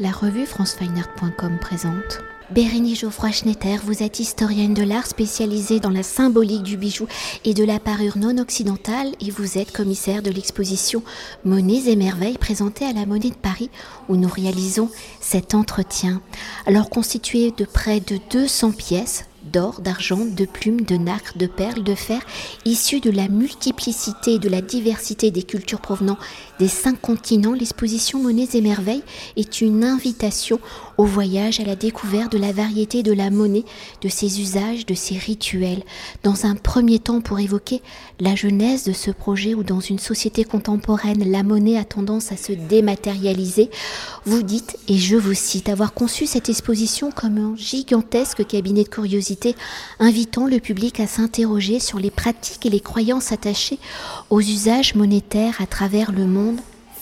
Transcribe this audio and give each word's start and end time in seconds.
La 0.00 0.12
revue 0.12 0.46
francefineart.com 0.46 1.58
présente. 1.60 2.20
Bérénice 2.50 3.00
Geoffroy-Schnetter, 3.00 3.78
vous 3.82 4.04
êtes 4.04 4.20
historienne 4.20 4.72
de 4.72 4.84
l'art 4.84 5.08
spécialisée 5.08 5.80
dans 5.80 5.90
la 5.90 6.04
symbolique 6.04 6.62
du 6.62 6.76
bijou 6.76 7.08
et 7.44 7.52
de 7.52 7.64
la 7.64 7.80
parure 7.80 8.16
non 8.16 8.38
occidentale 8.38 9.08
et 9.20 9.32
vous 9.32 9.58
êtes 9.58 9.72
commissaire 9.72 10.22
de 10.22 10.30
l'exposition 10.30 11.02
Monnaies 11.44 11.88
et 11.88 11.96
merveilles 11.96 12.38
présentée 12.38 12.84
à 12.84 12.92
la 12.92 13.06
Monnaie 13.06 13.30
de 13.30 13.34
Paris 13.34 13.70
où 14.08 14.14
nous 14.14 14.28
réalisons 14.28 14.88
cet 15.20 15.54
entretien. 15.54 16.22
Alors 16.64 16.90
constitué 16.90 17.50
de 17.50 17.64
près 17.64 17.98
de 17.98 18.20
200 18.30 18.70
pièces, 18.70 19.24
d'or, 19.42 19.80
d'argent, 19.80 20.24
de 20.24 20.44
plumes, 20.44 20.82
de 20.82 20.96
nacre, 20.96 21.36
de 21.36 21.46
perles, 21.46 21.82
de 21.82 21.94
fer, 21.94 22.20
issus 22.64 23.00
de 23.00 23.10
la 23.10 23.28
multiplicité 23.28 24.34
et 24.34 24.38
de 24.38 24.48
la 24.48 24.60
diversité 24.60 25.30
des 25.30 25.42
cultures 25.42 25.80
provenant 25.80 26.18
des 26.58 26.68
cinq 26.68 27.00
continents, 27.00 27.52
l'exposition 27.52 28.20
Monnaies 28.20 28.48
et 28.54 28.60
Merveilles 28.60 29.02
est 29.36 29.60
une 29.60 29.84
invitation 29.84 30.58
au 30.96 31.04
voyage, 31.04 31.60
à 31.60 31.64
la 31.64 31.76
découverte 31.76 32.32
de 32.32 32.38
la 32.38 32.50
variété 32.50 33.04
de 33.04 33.12
la 33.12 33.30
monnaie, 33.30 33.64
de 34.02 34.08
ses 34.08 34.40
usages, 34.40 34.84
de 34.84 34.94
ses 34.94 35.16
rituels. 35.16 35.84
Dans 36.24 36.44
un 36.44 36.56
premier 36.56 36.98
temps, 36.98 37.20
pour 37.20 37.38
évoquer 37.38 37.82
la 38.18 38.34
genèse 38.34 38.82
de 38.82 38.92
ce 38.92 39.12
projet 39.12 39.54
où 39.54 39.62
dans 39.62 39.78
une 39.78 40.00
société 40.00 40.42
contemporaine, 40.42 41.30
la 41.30 41.44
monnaie 41.44 41.78
a 41.78 41.84
tendance 41.84 42.32
à 42.32 42.36
se 42.36 42.52
dématérialiser, 42.52 43.70
vous 44.24 44.42
dites, 44.42 44.76
et 44.88 44.98
je 44.98 45.16
vous 45.16 45.34
cite, 45.34 45.68
avoir 45.68 45.94
conçu 45.94 46.26
cette 46.26 46.48
exposition 46.48 47.12
comme 47.12 47.38
un 47.38 47.56
gigantesque 47.56 48.44
cabinet 48.44 48.82
de 48.82 48.88
curiosité, 48.88 49.54
invitant 50.00 50.46
le 50.46 50.58
public 50.58 50.98
à 50.98 51.06
s'interroger 51.06 51.78
sur 51.78 52.00
les 52.00 52.10
pratiques 52.10 52.66
et 52.66 52.70
les 52.70 52.80
croyances 52.80 53.30
attachées 53.30 53.78
aux 54.30 54.40
usages 54.40 54.96
monétaires 54.96 55.60
à 55.60 55.66
travers 55.66 56.10
le 56.10 56.26
monde 56.26 56.47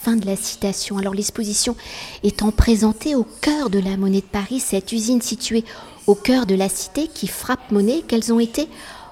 Fin 0.07 0.15
de 0.15 0.25
la 0.25 0.37
citation. 0.37 0.97
Alors 0.97 1.13
l'exposition 1.13 1.75
étant 2.23 2.51
présentée 2.51 3.13
au 3.13 3.25
cœur 3.41 3.69
de 3.69 3.77
la 3.77 3.97
monnaie 3.97 4.21
de 4.21 4.25
Paris, 4.25 4.61
cette 4.61 4.93
usine 4.93 5.21
située 5.21 5.65
au 6.05 6.15
cœur 6.15 6.45
de 6.45 6.55
la 6.55 6.69
cité 6.69 7.09
qui 7.13 7.27
frappe 7.27 7.73
monnaie, 7.73 8.03
quelles 8.07 8.31
ont 8.31 8.39
été 8.39 8.69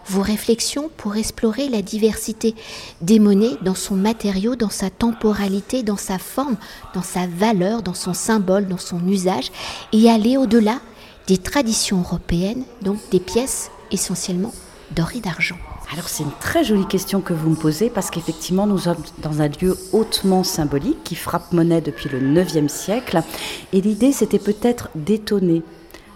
vos 0.08 0.22
réflexions 0.22 0.90
pour 0.96 1.18
explorer 1.18 1.68
la 1.68 1.82
diversité 1.82 2.56
des 3.02 3.20
monnaies 3.20 3.58
dans 3.62 3.76
son 3.76 3.96
matériau, 3.96 4.56
dans 4.56 4.70
sa 4.70 4.90
temporalité, 4.90 5.84
dans 5.84 5.98
sa 5.98 6.18
forme, 6.18 6.56
dans 6.94 7.04
sa 7.04 7.28
valeur, 7.28 7.82
dans 7.82 7.94
son 7.94 8.14
symbole, 8.14 8.66
dans 8.66 8.78
son 8.78 9.06
usage, 9.06 9.52
et 9.92 10.09
aller 10.09 10.38
au-delà 10.38 10.80
des 11.28 11.38
traditions 11.38 12.00
européennes, 12.00 12.64
donc 12.84 13.00
des 13.12 13.20
pièces 13.20 13.70
essentiellement 13.92 14.54
d'or 14.96 15.09
et 15.14 15.20
d'argent? 15.20 15.58
Alors 15.91 16.09
c'est 16.09 16.23
une 16.23 16.31
très 16.39 16.64
jolie 16.64 16.88
question 16.88 17.22
que 17.22 17.33
vous 17.33 17.50
me 17.52 17.55
posez 17.55 17.89
parce 17.89 18.09
qu'effectivement 18.09 18.66
nous 18.66 18.80
sommes 18.80 19.03
dans 19.19 19.41
un 19.41 19.47
lieu 19.47 19.78
hautement 19.94 20.44
symbolique 20.44 21.03
qui 21.03 21.16
frappe 21.16 21.53
monnaie 21.53 21.81
depuis 21.81 22.09
le 22.09 22.19
9e 22.19 22.67
siècle. 22.67 23.22
Et 23.72 23.81
l'idée 23.81 24.11
c'était 24.11 24.39
peut-être 24.39 24.89
d'étonner, 24.95 25.61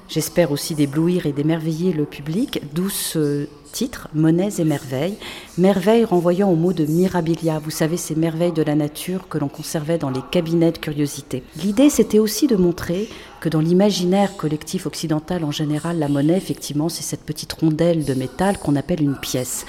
j'espère 0.09 0.51
aussi 0.51 0.75
d'éblouir 0.75 1.25
et 1.25 1.31
d'émerveiller 1.31 1.93
le 1.93 2.05
public, 2.05 2.61
d'où 2.73 2.89
ce 2.89 3.47
titre, 3.71 4.09
Monnaies 4.13 4.59
et 4.59 4.63
merveilles. 4.63 5.17
Merveilles 5.57 6.03
renvoyant 6.03 6.49
au 6.49 6.55
mot 6.55 6.73
de 6.73 6.85
mirabilia, 6.85 7.59
vous 7.59 7.69
savez, 7.69 7.97
ces 7.97 8.15
merveilles 8.15 8.51
de 8.51 8.63
la 8.63 8.75
nature 8.75 9.27
que 9.29 9.37
l'on 9.37 9.47
conservait 9.47 9.97
dans 9.97 10.09
les 10.09 10.21
cabinets 10.31 10.71
de 10.71 10.77
curiosité. 10.77 11.43
L'idée, 11.63 11.89
c'était 11.89 12.19
aussi 12.19 12.47
de 12.47 12.55
montrer 12.55 13.07
que 13.39 13.49
dans 13.49 13.61
l'imaginaire 13.61 14.35
collectif 14.35 14.85
occidental 14.85 15.43
en 15.43 15.51
général, 15.51 15.99
la 15.99 16.09
monnaie, 16.09 16.37
effectivement, 16.37 16.89
c'est 16.89 17.03
cette 17.03 17.23
petite 17.23 17.53
rondelle 17.53 18.05
de 18.05 18.13
métal 18.13 18.57
qu'on 18.57 18.75
appelle 18.75 19.01
une 19.01 19.17
pièce. 19.17 19.65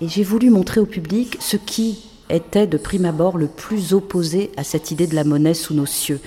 Et 0.00 0.08
j'ai 0.08 0.24
voulu 0.24 0.50
montrer 0.50 0.80
au 0.80 0.86
public 0.86 1.36
ce 1.40 1.56
qui 1.56 2.00
était 2.30 2.66
de 2.66 2.76
prime 2.76 3.04
abord 3.04 3.38
le 3.38 3.46
plus 3.46 3.92
opposé 3.92 4.50
à 4.56 4.64
cette 4.64 4.90
idée 4.90 5.06
de 5.06 5.14
la 5.14 5.24
monnaie 5.24 5.54
sous 5.54 5.74
nos 5.74 5.86
cieux. 5.86 6.20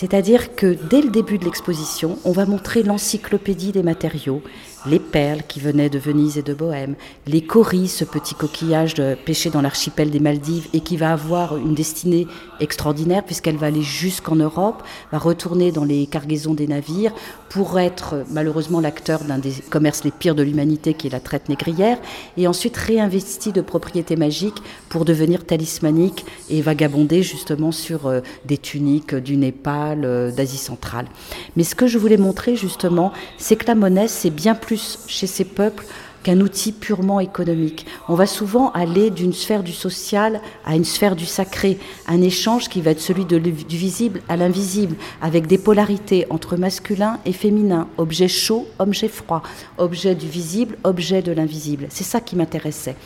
C'est-à-dire 0.00 0.54
que 0.54 0.76
dès 0.88 1.02
le 1.02 1.10
début 1.10 1.38
de 1.38 1.44
l'exposition, 1.44 2.20
on 2.24 2.30
va 2.30 2.46
montrer 2.46 2.84
l'encyclopédie 2.84 3.72
des 3.72 3.82
matériaux, 3.82 4.42
les 4.86 4.98
perles 4.98 5.42
qui 5.46 5.60
venaient 5.60 5.90
de 5.90 5.98
Venise 5.98 6.38
et 6.38 6.42
de 6.42 6.54
Bohême, 6.54 6.94
les 7.26 7.42
coris, 7.42 7.88
ce 7.88 8.04
petit 8.04 8.34
coquillage 8.34 8.94
de, 8.94 9.16
pêché 9.26 9.50
dans 9.50 9.62
l'archipel 9.62 10.10
des 10.10 10.20
Maldives 10.20 10.68
et 10.72 10.80
qui 10.80 10.96
va 10.96 11.12
avoir 11.12 11.56
une 11.56 11.74
destinée 11.74 12.26
extraordinaire 12.60 13.24
puisqu'elle 13.24 13.56
va 13.56 13.66
aller 13.66 13.82
jusqu'en 13.82 14.36
Europe, 14.36 14.82
va 15.12 15.18
retourner 15.18 15.72
dans 15.72 15.84
les 15.84 16.06
cargaisons 16.06 16.54
des 16.54 16.66
navires 16.66 17.12
pour 17.48 17.78
être 17.78 18.24
malheureusement 18.30 18.80
l'acteur 18.80 19.24
d'un 19.24 19.38
des 19.38 19.52
commerces 19.70 20.04
les 20.04 20.10
pires 20.10 20.34
de 20.34 20.42
l'humanité 20.42 20.94
qui 20.94 21.06
est 21.06 21.10
la 21.10 21.20
traite 21.20 21.48
négrière 21.48 21.98
et 22.36 22.46
ensuite 22.46 22.76
réinvesti 22.76 23.52
de 23.52 23.60
propriétés 23.60 24.16
magiques 24.16 24.62
pour 24.88 25.04
devenir 25.04 25.44
talismanique 25.44 26.24
et 26.50 26.60
vagabonder 26.62 27.22
justement 27.22 27.72
sur 27.72 28.06
euh, 28.06 28.20
des 28.44 28.58
tuniques 28.58 29.14
du 29.14 29.36
Népal, 29.36 30.04
euh, 30.04 30.30
d'Asie 30.30 30.58
centrale. 30.58 31.06
Mais 31.56 31.64
ce 31.64 31.74
que 31.74 31.86
je 31.86 31.98
voulais 31.98 32.16
montrer 32.16 32.56
justement, 32.56 33.12
c'est 33.38 33.56
que 33.56 33.66
la 33.66 33.74
monnaie, 33.74 34.08
c'est 34.08 34.30
bien 34.30 34.54
chez 34.76 35.26
ces 35.26 35.44
peuples 35.44 35.84
qu'un 36.22 36.40
outil 36.40 36.72
purement 36.72 37.20
économique. 37.20 37.86
On 38.08 38.14
va 38.14 38.26
souvent 38.26 38.70
aller 38.72 39.10
d'une 39.10 39.32
sphère 39.32 39.62
du 39.62 39.72
social 39.72 40.40
à 40.64 40.76
une 40.76 40.84
sphère 40.84 41.16
du 41.16 41.26
sacré, 41.26 41.78
un 42.06 42.20
échange 42.22 42.68
qui 42.68 42.80
va 42.80 42.90
être 42.90 43.00
celui 43.00 43.24
du 43.24 43.76
visible 43.76 44.20
à 44.28 44.36
l'invisible, 44.36 44.96
avec 45.22 45.46
des 45.46 45.58
polarités 45.58 46.26
entre 46.30 46.56
masculin 46.56 47.18
et 47.24 47.32
féminin, 47.32 47.88
objet 47.96 48.28
chaud, 48.28 48.66
objet 48.78 49.08
froid, 49.08 49.42
objet 49.78 50.14
du 50.14 50.26
visible, 50.26 50.76
objet 50.84 51.22
de 51.22 51.32
l'invisible. 51.32 51.86
C'est 51.88 52.04
ça 52.04 52.20
qui 52.20 52.36
m'intéressait. 52.36 52.96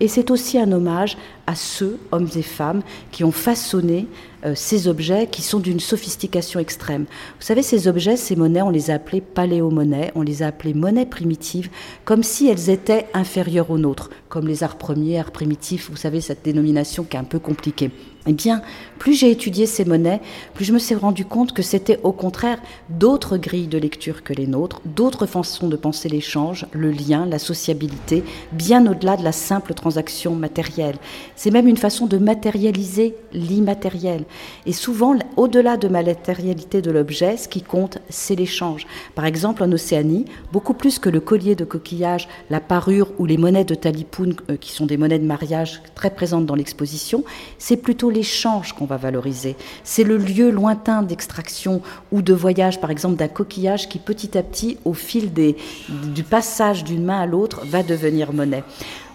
Et 0.00 0.08
c'est 0.08 0.30
aussi 0.30 0.58
un 0.58 0.72
hommage 0.72 1.16
à 1.46 1.54
ceux, 1.54 1.98
hommes 2.10 2.28
et 2.34 2.42
femmes, 2.42 2.82
qui 3.10 3.24
ont 3.24 3.32
façonné 3.32 4.06
ces 4.54 4.88
objets 4.88 5.26
qui 5.26 5.42
sont 5.42 5.60
d'une 5.60 5.80
sophistication 5.80 6.60
extrême. 6.60 7.04
Vous 7.38 7.46
savez, 7.46 7.62
ces 7.62 7.88
objets, 7.88 8.16
ces 8.16 8.36
monnaies, 8.36 8.62
on 8.62 8.70
les 8.70 8.90
a 8.90 8.94
appelées 8.94 9.20
paléomonnaies, 9.20 10.12
on 10.14 10.22
les 10.22 10.42
a 10.42 10.48
appelées 10.48 10.74
monnaies 10.74 11.06
primitives, 11.06 11.70
comme 12.04 12.22
si 12.22 12.48
elles 12.48 12.70
étaient 12.70 13.06
inférieures 13.14 13.70
aux 13.70 13.78
nôtres, 13.78 14.10
comme 14.28 14.48
les 14.48 14.62
arts 14.62 14.78
premiers, 14.78 15.18
arts 15.18 15.30
primitifs, 15.30 15.90
vous 15.90 15.96
savez, 15.96 16.20
cette 16.20 16.44
dénomination 16.44 17.04
qui 17.04 17.16
est 17.16 17.20
un 17.20 17.24
peu 17.24 17.38
compliquée. 17.38 17.90
Eh 18.28 18.32
bien, 18.32 18.62
plus 19.00 19.14
j'ai 19.14 19.32
étudié 19.32 19.66
ces 19.66 19.84
monnaies, 19.84 20.20
plus 20.54 20.64
je 20.64 20.72
me 20.72 20.78
suis 20.78 20.94
rendu 20.94 21.24
compte 21.24 21.52
que 21.52 21.62
c'était 21.62 21.98
au 22.04 22.12
contraire 22.12 22.60
d'autres 22.88 23.36
grilles 23.36 23.66
de 23.66 23.78
lecture 23.78 24.22
que 24.22 24.32
les 24.32 24.46
nôtres, 24.46 24.80
d'autres 24.84 25.26
façons 25.26 25.68
de 25.68 25.74
penser 25.74 26.08
l'échange, 26.08 26.66
le 26.70 26.92
lien, 26.92 27.26
la 27.26 27.40
sociabilité, 27.40 28.22
bien 28.52 28.86
au-delà 28.86 29.16
de 29.16 29.24
la 29.24 29.32
simple 29.32 29.74
transaction 29.74 30.36
matérielle. 30.36 30.98
C'est 31.34 31.50
même 31.50 31.66
une 31.66 31.76
façon 31.76 32.06
de 32.06 32.16
matérialiser 32.16 33.16
l'immatériel. 33.32 34.24
Et 34.66 34.72
souvent, 34.72 35.16
au-delà 35.36 35.76
de 35.76 35.88
ma 35.88 36.04
matérialité 36.04 36.80
de 36.80 36.92
l'objet, 36.92 37.36
ce 37.36 37.48
qui 37.48 37.62
compte, 37.62 37.98
c'est 38.08 38.36
l'échange. 38.36 38.86
Par 39.16 39.24
exemple, 39.24 39.64
en 39.64 39.72
Océanie, 39.72 40.26
beaucoup 40.52 40.74
plus 40.74 41.00
que 41.00 41.08
le 41.08 41.18
collier 41.18 41.56
de 41.56 41.64
coquillage, 41.64 42.28
la 42.50 42.60
parure 42.60 43.10
ou 43.18 43.26
les 43.26 43.36
monnaies 43.36 43.64
de 43.64 43.74
talipoun, 43.74 44.36
euh, 44.48 44.56
qui 44.56 44.70
sont 44.70 44.86
des 44.86 44.96
monnaies 44.96 45.18
de 45.18 45.26
mariage 45.26 45.82
très 45.96 46.10
présentes 46.10 46.46
dans 46.46 46.54
l'exposition, 46.54 47.24
c'est 47.58 47.76
plutôt 47.76 48.11
l'échange 48.12 48.72
qu'on 48.72 48.84
va 48.84 48.96
valoriser. 48.96 49.56
C'est 49.82 50.04
le 50.04 50.16
lieu 50.16 50.50
lointain 50.50 51.02
d'extraction 51.02 51.82
ou 52.12 52.22
de 52.22 52.34
voyage, 52.34 52.80
par 52.80 52.90
exemple, 52.90 53.16
d'un 53.16 53.28
coquillage 53.28 53.88
qui 53.88 53.98
petit 53.98 54.38
à 54.38 54.42
petit, 54.42 54.78
au 54.84 54.94
fil 54.94 55.32
des, 55.32 55.56
du 55.88 56.22
passage 56.22 56.84
d'une 56.84 57.04
main 57.04 57.20
à 57.20 57.26
l'autre, 57.26 57.62
va 57.64 57.82
devenir 57.82 58.32
monnaie. 58.32 58.64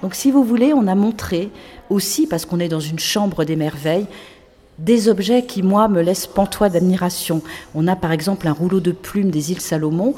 Donc 0.01 0.15
si 0.15 0.31
vous 0.31 0.43
voulez, 0.43 0.73
on 0.73 0.87
a 0.87 0.95
montré 0.95 1.49
aussi, 1.89 2.27
parce 2.27 2.45
qu'on 2.45 2.59
est 2.59 2.67
dans 2.67 2.79
une 2.79 2.99
chambre 2.99 3.45
des 3.45 3.55
merveilles, 3.55 4.07
des 4.79 5.09
objets 5.09 5.43
qui, 5.43 5.63
moi, 5.63 5.87
me 5.87 6.01
laissent 6.01 6.27
pantois 6.27 6.69
d'admiration. 6.69 7.41
On 7.73 7.87
a 7.87 7.95
par 7.95 8.11
exemple 8.11 8.47
un 8.47 8.53
rouleau 8.53 8.79
de 8.79 8.91
plumes 8.91 9.31
des 9.31 9.51
îles 9.51 9.61
Salomon 9.61 10.13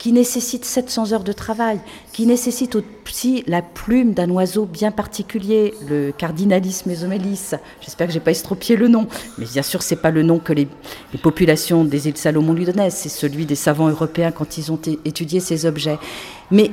qui 0.00 0.12
nécessite 0.12 0.64
700 0.64 1.12
heures 1.12 1.24
de 1.24 1.32
travail, 1.32 1.78
qui 2.14 2.24
nécessite 2.24 2.74
aussi 2.74 3.44
la 3.46 3.60
plume 3.60 4.14
d'un 4.14 4.30
oiseau 4.30 4.64
bien 4.64 4.92
particulier, 4.92 5.74
le 5.90 6.10
Cardinalis 6.10 6.84
mesomelis. 6.86 7.50
J'espère 7.82 8.06
que 8.06 8.12
j'ai 8.14 8.18
pas 8.18 8.30
estropié 8.30 8.76
le 8.76 8.88
nom, 8.88 9.06
mais 9.36 9.44
bien 9.44 9.62
sûr 9.62 9.82
c'est 9.82 10.00
pas 10.00 10.10
le 10.10 10.22
nom 10.22 10.38
que 10.38 10.54
les, 10.54 10.68
populations 11.22 11.84
des 11.84 12.08
îles 12.08 12.16
Salomon 12.16 12.54
lui 12.54 12.64
donnaient, 12.64 12.88
c'est 12.88 13.10
celui 13.10 13.44
des 13.44 13.54
savants 13.54 13.88
européens 13.88 14.32
quand 14.32 14.56
ils 14.56 14.72
ont 14.72 14.80
étudié 15.04 15.38
ces 15.38 15.66
objets. 15.66 15.98
Mais 16.50 16.70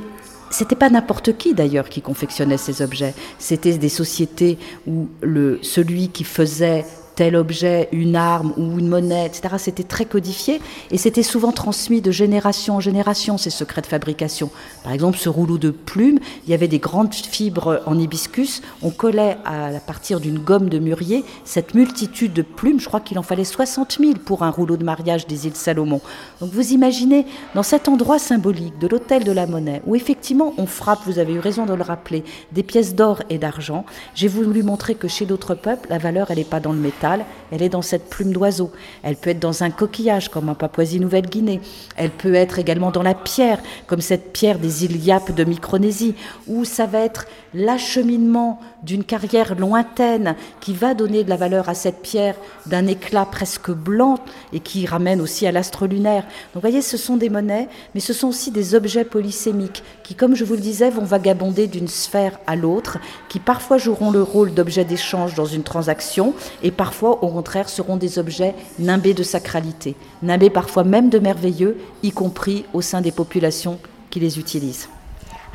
c'était 0.50 0.78
pas 0.78 0.90
n'importe 0.90 1.36
qui 1.36 1.54
d'ailleurs 1.54 1.90
qui 1.90 2.02
confectionnait 2.02 2.56
ces 2.56 2.82
objets. 2.82 3.14
C'était 3.40 3.78
des 3.78 3.90
sociétés 3.90 4.58
où 4.88 5.10
le, 5.22 5.60
celui 5.64 6.08
qui 6.08 6.24
faisait 6.24 6.86
tel 7.18 7.36
objet, 7.36 7.90
une 7.92 8.16
arme 8.16 8.54
ou 8.58 8.78
une 8.78 8.88
monnaie, 8.88 9.26
etc. 9.26 9.56
C'était 9.58 9.84
très 9.84 10.06
codifié 10.06 10.62
et 10.92 11.00
c'était 11.00 11.24
souvent 11.24 11.52
transmis 11.52 12.00
de 12.00 12.12
génération 12.12 12.76
en 12.76 12.80
génération, 12.80 13.40
ces 13.40 13.50
secrets 13.50 13.82
de 13.82 13.88
fabrication. 13.88 14.52
Par 14.84 14.94
exemple, 14.94 15.18
ce 15.18 15.28
rouleau 15.28 15.58
de 15.58 15.72
plumes, 15.72 16.20
il 16.46 16.52
y 16.52 16.54
avait 16.54 16.68
des 16.68 16.78
grandes 16.78 17.14
fibres 17.16 17.82
en 17.88 17.98
hibiscus, 17.98 18.62
on 18.84 18.92
collait 18.92 19.38
à, 19.46 19.72
partir 19.80 20.20
d'une 20.20 20.38
gomme 20.38 20.70
de 20.70 20.78
mûrier 20.78 21.26
cette 21.44 21.74
multitude 21.74 22.34
de 22.34 22.44
plumes, 22.44 22.80
je 22.80 22.86
crois 22.86 23.00
qu'il 23.00 23.18
en 23.18 23.24
fallait 23.24 23.44
60 23.44 23.98
000 24.00 24.14
pour 24.24 24.44
un 24.44 24.52
rouleau 24.52 24.78
de 24.78 24.86
mariage 24.86 25.26
des 25.26 25.48
îles 25.48 25.56
Salomon. 25.56 26.02
Donc 26.40 26.52
vous 26.52 26.72
imaginez, 26.72 27.26
dans 27.56 27.64
cet 27.64 27.90
endroit 27.90 28.20
symbolique 28.20 28.78
de 28.78 28.88
l'hôtel 28.88 29.24
de 29.24 29.32
la 29.32 29.48
monnaie, 29.48 29.82
où 29.88 29.96
effectivement 29.96 30.54
on 30.60 30.68
frappe, 30.68 31.00
vous 31.08 31.18
avez 31.18 31.34
eu 31.34 31.40
raison 31.40 31.66
de 31.66 31.74
le 31.74 31.82
rappeler, 31.82 32.24
des 32.52 32.62
pièces 32.62 32.94
d'or 32.94 33.24
et 33.32 33.40
d'argent, 33.40 33.86
j'ai 34.14 34.28
voulu 34.28 34.62
montrer 34.62 34.94
que 34.94 35.08
chez 35.08 35.26
d'autres 35.26 35.56
peuples, 35.56 35.90
la 35.90 35.98
valeur, 35.98 36.30
elle 36.30 36.38
n'est 36.38 36.44
pas 36.44 36.60
dans 36.60 36.74
le 36.74 36.80
métal 36.80 37.07
elle 37.52 37.62
est 37.62 37.70
dans 37.70 37.82
cette 37.82 38.10
plume 38.10 38.34
d'oiseau. 38.34 38.72
Elle 39.04 39.16
peut 39.16 39.32
être 39.32 39.40
dans 39.40 39.64
un 39.64 39.70
coquillage, 39.70 40.30
comme 40.30 40.50
en 40.50 40.56
Papouasie-Nouvelle-Guinée. 40.56 41.62
Elle 41.96 42.10
peut 42.10 42.34
être 42.34 42.60
également 42.60 42.92
dans 42.92 43.04
la 43.04 43.14
pierre, 43.14 43.60
comme 43.88 44.02
cette 44.02 44.34
pierre 44.34 44.60
des 44.60 44.86
îles 44.86 44.98
Yap 44.98 45.34
de 45.34 45.44
Micronésie, 45.44 46.16
où 46.48 46.66
ça 46.66 46.86
va 46.86 47.00
être 47.00 47.26
l'acheminement 47.54 48.60
d'une 48.84 49.04
carrière 49.04 49.56
lointaine 49.56 50.36
qui 50.60 50.74
va 50.74 50.94
donner 50.94 51.24
de 51.24 51.30
la 51.30 51.36
valeur 51.36 51.70
à 51.70 51.74
cette 51.74 52.02
pierre 52.02 52.36
d'un 52.66 52.88
éclat 52.88 53.26
presque 53.26 53.72
blanc 53.72 54.20
et 54.54 54.60
qui 54.60 54.86
ramène 54.86 55.22
aussi 55.22 55.48
à 55.48 55.52
l'astre 55.52 55.88
lunaire. 55.88 56.24
Donc 56.24 56.56
vous 56.56 56.62
voyez, 56.62 56.82
ce 56.82 56.98
sont 56.98 57.18
des 57.18 57.30
monnaies, 57.30 57.68
mais 57.96 58.02
ce 58.02 58.14
sont 58.14 58.28
aussi 58.28 58.52
des 58.52 58.76
objets 58.76 59.06
polysémiques 59.06 59.84
qui, 60.04 60.16
comme 60.16 60.36
je 60.36 60.46
vous 60.46 60.54
le 60.54 60.60
disais, 60.60 60.90
vont 60.90 61.04
vagabonder 61.04 61.68
d'une 61.68 61.88
sphère 61.88 62.40
à 62.46 62.56
l'autre, 62.56 62.98
qui 63.30 63.40
parfois 63.40 63.78
joueront 63.78 64.12
le 64.12 64.22
rôle 64.22 64.54
d'objet 64.54 64.86
d'échange 64.86 65.34
dans 65.36 65.46
une 65.46 65.64
transaction 65.64 66.34
et 66.64 66.72
parfois, 66.72 66.97
au 67.06 67.28
contraire, 67.28 67.70
seront 67.70 67.98
des 67.98 68.20
objets 68.20 68.56
nimbés 68.80 69.14
de 69.14 69.24
sacralité, 69.24 69.96
nimbés 70.24 70.50
parfois 70.50 70.84
même 70.84 71.10
de 71.10 71.20
merveilleux, 71.20 71.78
y 72.04 72.12
compris 72.12 72.66
au 72.74 72.82
sein 72.82 73.02
des 73.02 73.12
populations 73.12 73.80
qui 74.10 74.20
les 74.20 74.40
utilisent. 74.40 74.90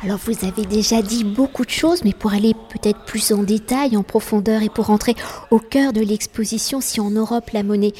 Alors 0.03 0.19
vous 0.25 0.45
avez 0.45 0.65
déjà 0.65 1.01
dit 1.01 1.23
beaucoup 1.23 1.63
de 1.63 1.69
choses, 1.69 2.03
mais 2.03 2.11
pour 2.11 2.33
aller 2.33 2.53
peut-être 2.69 3.05
plus 3.05 3.31
en 3.31 3.43
détail, 3.43 3.95
en 3.95 4.03
profondeur 4.03 4.61
et 4.61 4.69
pour 4.69 4.89
entrer 4.89 5.15
au 5.49 5.59
cœur 5.59 5.93
de 5.93 6.01
l'exposition, 6.01 6.81
si 6.81 6.99
en 6.99 7.09
Europe 7.09 7.51
la 7.51 7.63
monnaie 7.63 7.93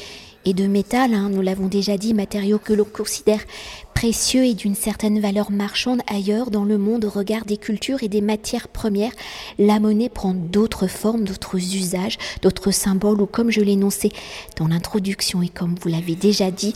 est 0.44 0.54
de 0.54 0.66
métal, 0.66 1.14
hein, 1.14 1.30
nous 1.30 1.42
l'avons 1.42 1.66
déjà 1.66 1.96
dit, 1.96 2.14
matériaux 2.14 2.58
que 2.58 2.72
l'on 2.72 2.84
considère 2.84 3.40
précieux 3.94 4.44
et 4.44 4.54
d'une 4.54 4.74
certaine 4.74 5.20
valeur 5.20 5.50
marchande 5.50 6.00
ailleurs 6.06 6.50
dans 6.50 6.64
le 6.64 6.78
monde. 6.78 7.04
Au 7.04 7.10
regard 7.10 7.44
des 7.44 7.56
cultures 7.56 8.02
et 8.02 8.08
des 8.08 8.20
matières 8.20 8.68
premières, 8.68 9.12
la 9.58 9.80
monnaie 9.80 10.08
prend 10.08 10.34
d'autres 10.34 10.86
formes, 10.86 11.24
d'autres 11.24 11.56
usages, 11.56 12.18
d'autres 12.42 12.70
symboles 12.70 13.22
ou 13.22 13.26
comme 13.26 13.50
je 13.50 13.60
l'énonçais 13.60 14.12
dans 14.56 14.68
l'introduction 14.68 15.42
et 15.42 15.48
comme 15.48 15.74
vous 15.80 15.88
l'avez 15.88 16.16
déjà 16.16 16.50
dit, 16.50 16.74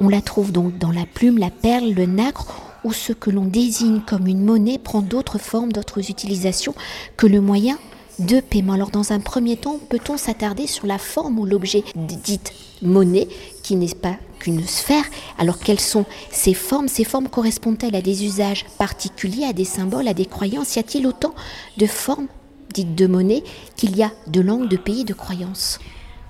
on 0.00 0.08
la 0.08 0.20
trouve 0.20 0.52
donc 0.52 0.78
dans 0.78 0.92
la 0.92 1.06
plume, 1.06 1.38
la 1.38 1.50
perle, 1.50 1.92
le 1.92 2.06
nacre 2.06 2.60
où 2.84 2.92
ce 2.92 3.12
que 3.12 3.30
l'on 3.30 3.44
désigne 3.44 4.00
comme 4.00 4.26
une 4.26 4.44
monnaie 4.44 4.78
prend 4.78 5.02
d'autres 5.02 5.38
formes, 5.38 5.72
d'autres 5.72 6.10
utilisations 6.10 6.74
que 7.16 7.26
le 7.26 7.40
moyen 7.40 7.78
de 8.18 8.40
paiement. 8.40 8.72
Alors 8.72 8.90
dans 8.90 9.12
un 9.12 9.20
premier 9.20 9.56
temps, 9.56 9.78
peut-on 9.88 10.16
s'attarder 10.16 10.66
sur 10.66 10.86
la 10.86 10.98
forme 10.98 11.38
ou 11.38 11.46
l'objet 11.46 11.84
dite 11.94 12.52
monnaie, 12.82 13.28
qui 13.62 13.76
n'est 13.76 13.94
pas 13.94 14.16
qu'une 14.38 14.64
sphère? 14.66 15.04
Alors 15.38 15.58
quelles 15.58 15.80
sont 15.80 16.04
ces 16.30 16.54
formes? 16.54 16.88
Ces 16.88 17.04
formes 17.04 17.28
correspondent-elles 17.28 17.96
à 17.96 18.02
des 18.02 18.24
usages 18.24 18.66
particuliers, 18.78 19.44
à 19.44 19.52
des 19.52 19.64
symboles, 19.64 20.08
à 20.08 20.14
des 20.14 20.26
croyances? 20.26 20.76
Y 20.76 20.78
a-t-il 20.78 21.06
autant 21.06 21.34
de 21.76 21.86
formes 21.86 22.28
dites 22.72 22.94
de 22.94 23.06
monnaie 23.06 23.42
qu'il 23.76 23.96
y 23.96 24.02
a 24.02 24.12
de 24.26 24.40
langues, 24.40 24.68
de 24.68 24.76
pays, 24.76 25.04
de 25.04 25.14
croyances? 25.14 25.78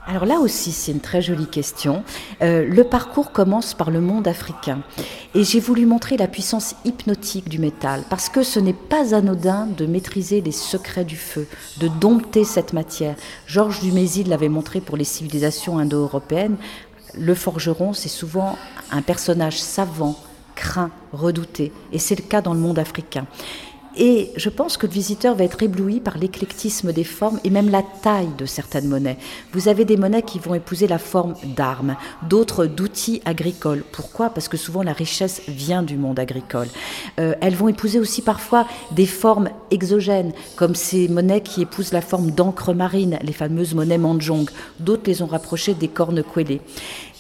Alors 0.09 0.25
là 0.25 0.41
aussi, 0.41 0.73
c'est 0.73 0.93
une 0.93 1.01
très 1.01 1.21
jolie 1.21 1.47
question. 1.47 2.03
Euh, 2.41 2.65
le 2.67 2.83
parcours 2.83 3.31
commence 3.31 3.75
par 3.75 3.91
le 3.91 4.01
monde 4.01 4.27
africain. 4.27 4.81
Et 5.35 5.45
j'ai 5.45 5.61
voulu 5.61 5.85
montrer 5.85 6.17
la 6.17 6.27
puissance 6.27 6.75
hypnotique 6.87 7.51
du 7.51 7.59
métal, 7.59 8.03
parce 8.09 8.31
que 8.31 8.43
ce 8.43 8.59
n'est 8.59 8.73
pas 8.73 9.15
anodin 9.15 9.67
de 9.67 9.85
maîtriser 9.85 10.41
les 10.41 10.51
secrets 10.51 11.05
du 11.05 11.17
feu, 11.17 11.47
de 11.77 11.89
dompter 11.89 12.45
cette 12.45 12.73
matière. 12.73 13.17
Georges 13.47 13.81
Dumézil 13.81 14.31
l'avait 14.31 14.49
montré 14.49 14.81
pour 14.81 14.97
les 14.97 15.05
civilisations 15.05 15.79
indo-européennes. 15.79 16.57
Le 17.15 17.35
forgeron, 17.35 17.93
c'est 17.93 18.09
souvent 18.09 18.57
un 18.91 19.03
personnage 19.03 19.61
savant, 19.61 20.19
craint, 20.55 20.91
redouté. 21.13 21.71
Et 21.93 21.99
c'est 21.99 22.17
le 22.17 22.25
cas 22.25 22.41
dans 22.41 22.55
le 22.55 22.61
monde 22.61 22.79
africain. 22.79 23.27
Et 24.01 24.31
je 24.37 24.49
pense 24.49 24.77
que 24.77 24.87
le 24.87 24.93
visiteur 24.93 25.35
va 25.35 25.43
être 25.43 25.61
ébloui 25.61 25.99
par 25.99 26.19
l'éclectisme 26.19 26.93
des 26.93 27.03
formes 27.03 27.41
et 27.43 27.51
même 27.51 27.69
la 27.69 27.83
taille 27.83 28.31
de 28.39 28.47
certaines 28.47 28.87
monnaies. 28.87 29.19
Vous 29.53 29.67
avez 29.67 29.85
des 29.85 29.97
monnaies 29.97 30.23
qui 30.23 30.39
vont 30.39 30.55
épouser 30.55 30.87
la 30.87 30.99
forme 30.99 31.35
d'armes, 31.57 31.97
d'autres 32.29 32.67
d'outils 32.67 33.21
agricoles. 33.25 33.83
Pourquoi? 33.91 34.31
Parce 34.31 34.47
que 34.47 34.57
souvent 34.57 34.85
la 34.85 34.93
richesse 34.93 35.43
vient 35.49 35.83
du 35.83 35.97
monde 35.97 36.21
agricole. 36.21 36.69
Euh, 37.19 37.35
elles 37.41 37.57
vont 37.57 37.67
épouser 37.67 37.99
aussi 37.99 38.23
parfois 38.23 38.69
des 38.93 39.07
formes 39.07 39.51
exogènes, 39.73 40.33
comme 40.55 40.77
ces 40.77 41.09
monnaies 41.09 41.41
qui 41.41 41.63
épousent 41.63 41.93
la 41.93 42.01
forme 42.01 42.31
d'encre 42.31 42.75
marine, 42.75 43.19
les 43.23 43.33
fameuses 43.33 43.75
monnaies 43.75 43.99
manjong. 43.99 44.49
D'autres 44.79 45.03
les 45.07 45.23
ont 45.23 45.27
rapprochées 45.27 45.75
des 45.75 45.89
cornes 45.89 46.23
couellées 46.23 46.61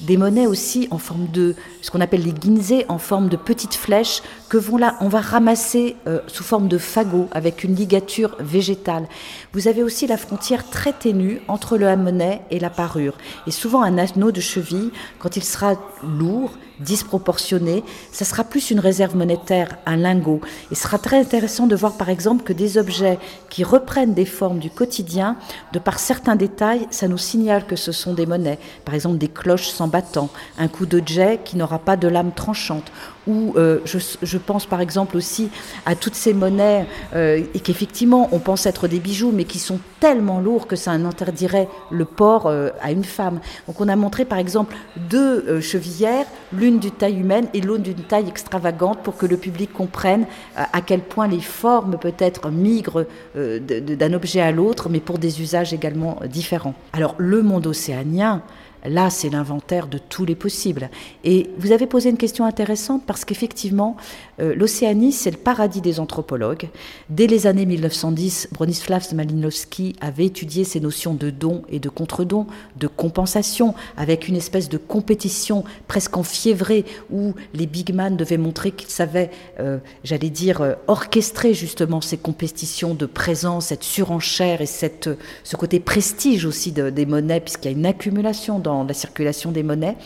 des 0.01 0.17
monnaies 0.17 0.47
aussi 0.47 0.89
en 0.91 0.99
forme 0.99 1.27
de 1.33 1.55
ce 1.83 1.91
qu'on 1.91 2.01
appelle 2.01 2.23
les 2.23 2.33
guinzés, 2.33 2.85
en 2.89 2.99
forme 2.99 3.29
de 3.29 3.37
petites 3.37 3.75
flèches 3.75 4.23
que 4.49 4.57
vont 4.57 4.77
là, 4.77 4.97
on 5.01 5.09
va 5.09 5.21
ramasser 5.21 5.97
euh, 6.07 6.21
sous 6.27 6.45
forme 6.45 6.68
de 6.69 6.79
fagots 6.79 7.29
avec 7.33 7.65
une 7.65 7.75
ligature 7.75 8.37
végétale. 8.39 9.09
Vous 9.53 9.69
avez 9.69 9.83
aussi 9.83 10.07
la 10.07 10.17
frontière 10.17 10.69
très 10.71 10.93
ténue 10.93 11.41
entre 11.49 11.77
le 11.77 11.97
monnaie 11.97 12.43
et 12.51 12.61
la 12.61 12.71
parure. 12.71 13.15
Et 13.47 13.51
souvent 13.51 13.83
un 13.83 13.99
anneau 13.99 14.31
de 14.31 14.41
cheville, 14.41 14.91
quand 15.19 15.37
il 15.37 15.45
sera 15.45 15.75
lourd, 16.03 16.53
disproportionné, 16.81 17.85
ça 18.13 18.25
sera 18.25 18.45
plus 18.45 18.71
une 18.71 18.81
réserve 18.81 19.17
monétaire, 19.17 19.79
un 19.87 19.97
lingot. 19.97 20.41
Et 20.71 20.75
sera 20.75 20.99
très 20.99 21.21
intéressant 21.21 21.67
de 21.67 21.77
voir 21.77 21.95
par 21.95 22.09
exemple 22.09 22.45
que 22.45 22.53
des 22.53 22.79
objets 22.79 23.19
qui 23.51 23.65
reprennent 23.65 24.15
des 24.15 24.25
formes 24.25 24.59
du 24.59 24.71
quotidien, 24.71 25.37
de 25.73 25.79
par 25.79 25.99
certains 25.99 26.37
détails, 26.37 26.87
ça 26.91 27.09
nous 27.09 27.19
signale 27.19 27.67
que 27.67 27.77
ce 27.77 27.93
sont 27.93 28.15
des 28.15 28.27
monnaies. 28.27 28.59
Par 28.85 28.95
exemple 28.95 29.19
des 29.19 29.29
cloches 29.29 29.69
sans 29.69 29.89
battant, 29.89 30.31
un 30.59 30.69
coup 30.69 30.87
de 30.87 31.03
jet 31.05 31.41
qui 31.45 31.57
n'aura 31.57 31.79
pas 31.79 31.97
de 31.97 32.09
lame 32.09 32.33
tranchante, 32.33 32.93
ou 33.29 33.53
euh, 33.57 33.81
je, 33.85 34.39
pense 34.39 34.65
par 34.65 34.81
exemple 34.81 35.17
aussi 35.17 35.51
à 35.85 35.95
toutes 35.95 36.15
ces 36.15 36.33
monnaies 36.33 36.87
euh, 37.15 37.43
et 37.55 37.61
qu'effectivement 37.61 38.29
on 38.33 38.39
pense 38.39 38.65
être 38.67 38.89
des 38.89 39.01
bijoux, 39.01 39.33
mais 39.33 39.45
qui 39.45 39.59
sont 39.59 39.79
tellement 40.01 40.41
lourds 40.41 40.67
que 40.67 40.77
ça 40.77 40.93
interdirait 40.93 41.69
le 41.91 42.05
port 42.07 42.47
euh, 42.47 42.71
à 42.81 42.91
une 42.91 43.05
femme. 43.05 43.41
Donc 43.67 43.81
on 43.81 43.89
a 43.89 43.97
montré 43.97 44.25
par 44.25 44.39
exemple 44.39 44.75
deux 44.97 45.61
chevillères, 45.61 46.27
l'une 46.69 46.79
d'une 46.81 46.91
taille 46.91 47.19
humaine 47.19 47.49
et 47.55 47.63
l'autre 47.63 47.83
d'une 47.83 47.95
taille 47.95 48.29
extravagante 48.29 48.99
pour 49.03 49.17
que 49.17 49.25
le 49.25 49.39
public 49.39 49.73
comprenne 49.73 50.27
à 50.55 50.81
quel 50.83 51.01
point 51.01 51.27
les 51.27 51.41
formes 51.41 51.97
peut-être 51.99 52.51
migrent 52.51 53.07
d'un 53.35 54.13
objet 54.13 54.41
à 54.41 54.53
l'autre, 54.53 54.91
mais 54.91 55.01
pour 55.01 55.19
des 55.19 55.41
usages 55.41 55.73
également 55.73 56.21
différents. 56.31 56.75
Alors 56.93 57.15
le 57.17 57.43
monde 57.43 57.67
océanien, 57.67 58.43
Là, 58.85 59.11
c'est 59.11 59.29
l'inventaire 59.29 59.89
de 59.89 59.99
tous 59.99 60.25
les 60.25 60.37
possibles. 60.37 60.89
Et 61.25 61.51
vous 61.59 61.73
avez 61.73 61.87
posé 61.87 62.11
une 62.11 62.17
question 62.17 62.45
intéressante 62.45 63.03
parce 63.07 63.25
qu'effectivement, 63.25 63.97
euh, 64.41 64.55
l'Océanie, 64.55 65.13
c'est 65.13 65.31
le 65.31 65.37
paradis 65.37 65.81
des 65.81 65.99
anthropologues. 65.99 66.69
Dès 67.11 67.27
les 67.27 67.47
années 67.47 67.67
1910, 67.67 68.49
Bronislav 68.53 69.07
Malinowski 69.15 69.97
avait 70.01 70.27
étudié 70.27 70.65
ces 70.65 70.81
notions 70.81 71.15
de 71.15 71.31
don 71.31 71.63
et 71.69 71.81
de 71.81 71.89
contre-don, 71.89 72.47
de 72.77 72.87
compensation, 72.87 73.75
avec 73.97 74.29
une 74.29 74.37
espèce 74.37 74.69
de 74.69 74.79
compétition 74.79 75.65
presque 75.89 76.17
enfiévrée 76.17 76.85
où 77.11 77.35
les 77.55 77.67
big 77.67 77.93
man 77.93 78.17
devaient 78.17 78.39
montrer 78.39 78.71
qu'ils 78.71 78.91
savaient, 78.91 79.31
euh, 79.59 79.79
j'allais 80.05 80.31
dire, 80.31 80.61
euh, 80.61 80.75
orchestrer 80.87 81.53
justement 81.53 82.01
ces 82.01 82.17
compétitions 82.17 82.95
de 82.95 83.07
présence, 83.07 83.67
cette 83.67 83.85
surenchère 83.85 84.61
et 84.61 84.67
cette, 84.67 85.11
ce 85.43 85.57
côté 85.57 85.81
prestige 85.81 86.45
aussi 86.45 86.73
des 86.73 87.07
monnaies, 87.07 87.41
puisqu'il 87.41 87.73
y 87.73 87.75
a 87.75 87.77
une 87.77 87.87
accumulation 87.87 88.61
la 88.87 88.95
circulation 88.95 89.51
des 89.53 89.63
monnaies. 89.63 89.97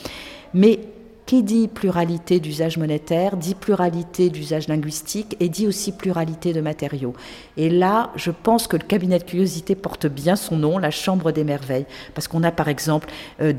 Mais 0.54 0.80
qui 1.26 1.42
dit 1.42 1.68
pluralité 1.68 2.40
d'usage 2.40 2.76
monétaire, 2.76 3.36
dit 3.36 3.54
pluralité 3.54 4.28
d'usage 4.28 4.68
linguistique 4.68 5.36
et 5.40 5.48
dit 5.48 5.66
aussi 5.66 5.92
pluralité 5.92 6.52
de 6.52 6.60
matériaux. 6.60 7.14
Et 7.56 7.70
là, 7.70 8.10
je 8.16 8.30
pense 8.30 8.66
que 8.66 8.76
le 8.76 8.84
cabinet 8.84 9.18
de 9.18 9.24
curiosité 9.24 9.74
porte 9.74 10.06
bien 10.06 10.36
son 10.36 10.56
nom, 10.56 10.78
la 10.78 10.90
Chambre 10.90 11.32
des 11.32 11.44
merveilles, 11.44 11.86
parce 12.14 12.28
qu'on 12.28 12.42
a 12.42 12.50
par 12.50 12.68
exemple 12.68 13.08
euh, 13.40 13.52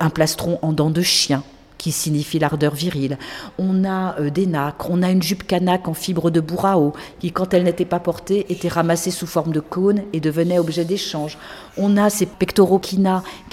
un 0.00 0.10
plastron 0.10 0.58
en 0.62 0.72
dents 0.72 0.90
de 0.90 1.02
chien 1.02 1.44
qui 1.82 1.90
signifie 1.90 2.38
l'ardeur 2.38 2.74
virile. 2.74 3.18
On 3.58 3.84
a 3.84 4.16
euh, 4.20 4.30
des 4.30 4.46
nacres, 4.46 4.86
on 4.88 5.02
a 5.02 5.10
une 5.10 5.20
jupe 5.20 5.44
canaque 5.44 5.88
en 5.88 5.94
fibre 5.94 6.30
de 6.30 6.38
bourrao 6.38 6.92
qui, 7.18 7.32
quand 7.32 7.52
elle 7.52 7.64
n'était 7.64 7.84
pas 7.84 7.98
portée, 7.98 8.46
était 8.50 8.68
ramassée 8.68 9.10
sous 9.10 9.26
forme 9.26 9.52
de 9.52 9.58
cône 9.58 10.02
et 10.12 10.20
devenait 10.20 10.60
objet 10.60 10.84
d'échange. 10.84 11.38
On 11.76 11.96
a 11.96 12.08
ces 12.08 12.26
pectoraux 12.26 12.78
qui 12.78 13.00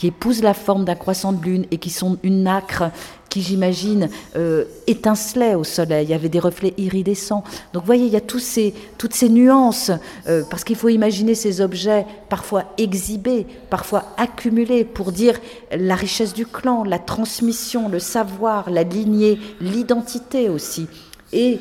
épousent 0.04 0.44
la 0.44 0.54
forme 0.54 0.86
d'un 0.86 0.94
croissant 0.94 1.34
de 1.34 1.44
lune 1.44 1.66
et 1.72 1.78
qui 1.78 1.90
sont 1.90 2.20
une 2.22 2.44
nacre 2.44 2.92
qui, 3.30 3.42
j'imagine, 3.42 4.10
euh, 4.36 4.66
étincelait 4.88 5.56
au 5.56 5.64
soleil. 5.64 6.08
Il 6.08 6.10
y 6.10 6.14
avait 6.14 6.30
des 6.30 6.40
reflets 6.40 6.74
iridescents. 6.78 7.44
Donc, 7.74 7.84
vous 7.84 7.88
voyez, 7.88 8.06
il 8.06 8.12
y 8.12 8.18
a 8.18 8.22
tous 8.22 8.40
ces, 8.40 8.74
toutes 8.98 9.14
ces 9.14 9.30
nuances, 9.30 9.92
euh, 10.28 10.44
parce 10.50 10.64
qu'il 10.64 10.76
faut 10.76 10.90
imaginer 10.90 11.36
ces 11.36 11.62
objets 11.62 12.06
parfois 12.30 12.66
exhibés, 12.78 13.46
parfois 13.70 14.06
accumulés, 14.18 14.84
pour 14.84 15.12
dire 15.12 15.40
la 15.72 15.96
richesse 15.96 16.34
du 16.34 16.46
clan, 16.46 16.84
la 16.84 17.00
transmission, 17.00 17.88
le 17.90 18.00
savoir, 18.00 18.70
la 18.70 18.84
lignée, 18.84 19.40
l'identité 19.62 20.50
aussi. 20.50 20.88
Et 21.32 21.60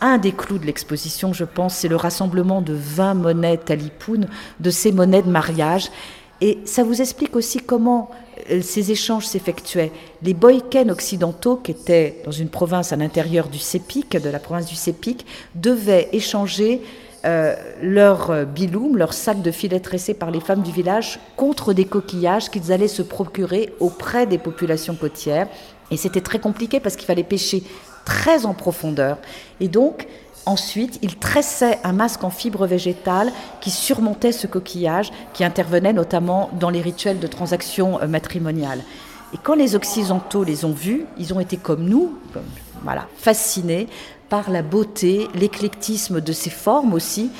un 0.00 0.18
des 0.18 0.32
clous 0.32 0.58
de 0.58 0.66
l'exposition, 0.66 1.32
je 1.32 1.44
pense, 1.44 1.76
c'est 1.76 1.88
le 1.88 1.96
rassemblement 1.96 2.60
de 2.60 2.74
20 2.74 3.14
monnaies 3.14 3.56
talipoun, 3.56 4.26
de 4.60 4.70
ces 4.70 4.92
monnaies 4.92 5.22
de 5.22 5.30
mariage. 5.30 5.90
Et 6.40 6.58
ça 6.64 6.82
vous 6.82 7.00
explique 7.00 7.36
aussi 7.36 7.58
comment 7.58 8.10
ces 8.62 8.90
échanges 8.90 9.26
s'effectuaient. 9.26 9.92
Les 10.22 10.34
boyken 10.34 10.90
occidentaux, 10.90 11.56
qui 11.56 11.70
étaient 11.70 12.22
dans 12.24 12.30
une 12.32 12.48
province 12.48 12.92
à 12.92 12.96
l'intérieur 12.96 13.48
du 13.48 13.58
Sépic, 13.58 14.16
de 14.16 14.30
la 14.30 14.38
province 14.38 14.66
du 14.66 14.74
Sépic, 14.74 15.26
devaient 15.54 16.08
échanger 16.12 16.82
euh, 17.24 17.54
leur 17.82 18.46
biloum, 18.46 18.96
leur 18.96 19.14
sac 19.14 19.40
de 19.40 19.50
filets 19.50 19.80
tressés 19.80 20.14
par 20.14 20.30
les 20.30 20.40
femmes 20.40 20.62
du 20.62 20.72
village 20.72 21.18
contre 21.36 21.72
des 21.72 21.86
coquillages 21.86 22.50
qu'ils 22.50 22.70
allaient 22.70 22.88
se 22.88 23.02
procurer 23.02 23.72
auprès 23.80 24.26
des 24.26 24.38
populations 24.38 24.94
côtières. 24.94 25.48
Et 25.90 25.96
c'était 25.96 26.20
très 26.20 26.38
compliqué 26.38 26.80
parce 26.80 26.96
qu'il 26.96 27.06
fallait 27.06 27.22
pêcher 27.22 27.62
très 28.04 28.46
en 28.46 28.54
profondeur. 28.54 29.18
Et 29.60 29.68
donc, 29.68 30.06
Ensuite, 30.46 30.98
ils 31.02 31.16
tressaient 31.16 31.78
un 31.84 31.92
masque 31.92 32.22
en 32.22 32.30
fibre 32.30 32.66
végétale 32.66 33.32
qui 33.60 33.70
surmontait 33.70 34.32
ce 34.32 34.46
coquillage, 34.46 35.10
qui 35.32 35.42
intervenait 35.42 35.92
notamment 35.94 36.50
dans 36.60 36.70
les 36.70 36.82
rituels 36.82 37.18
de 37.18 37.26
transactions 37.26 38.00
euh, 38.00 38.06
matrimoniales. 38.06 38.80
Et 39.32 39.38
quand 39.42 39.54
les 39.54 39.74
Occidentaux 39.74 40.44
les 40.44 40.64
ont 40.64 40.72
vus, 40.72 41.06
ils 41.18 41.32
ont 41.34 41.40
été 41.40 41.56
comme 41.56 41.84
nous, 41.84 42.18
voilà, 42.82 43.08
fascinés 43.16 43.88
par 44.28 44.50
la 44.50 44.62
beauté, 44.62 45.28
l'éclectisme 45.34 46.20
de 46.20 46.32
ces 46.32 46.50
formes 46.50 46.92
aussi. 46.92 47.30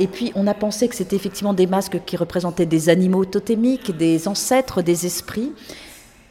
Et 0.00 0.08
puis, 0.08 0.32
on 0.34 0.46
a 0.46 0.54
pensé 0.54 0.88
que 0.88 0.96
c'était 0.96 1.14
effectivement 1.14 1.54
des 1.54 1.66
masques 1.66 2.00
qui 2.04 2.16
représentaient 2.16 2.66
des 2.66 2.88
animaux 2.88 3.24
totémiques, 3.24 3.96
des 3.96 4.26
ancêtres, 4.26 4.82
des 4.82 5.06
esprits. 5.06 5.52